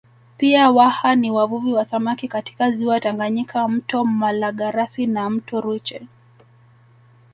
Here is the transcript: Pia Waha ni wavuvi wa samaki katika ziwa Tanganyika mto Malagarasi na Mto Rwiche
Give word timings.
Pia 0.37 0.71
Waha 0.71 1.15
ni 1.15 1.31
wavuvi 1.31 1.73
wa 1.73 1.85
samaki 1.85 2.27
katika 2.27 2.71
ziwa 2.71 2.99
Tanganyika 2.99 3.67
mto 3.67 4.05
Malagarasi 4.05 5.07
na 5.07 5.29
Mto 5.29 5.61
Rwiche 5.61 6.01